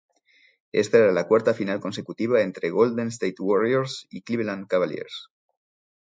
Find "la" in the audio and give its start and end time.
1.11-1.27